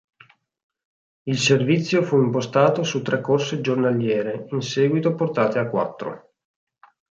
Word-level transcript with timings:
Il 1.25 1.37
servizio 1.37 2.01
fu 2.01 2.19
impostato 2.23 2.81
su 2.81 3.03
tre 3.03 3.21
corse 3.21 3.61
giornaliere, 3.61 4.47
in 4.49 4.61
seguito 4.63 5.13
portate 5.13 5.59
a 5.59 5.69
quattro. 5.69 6.33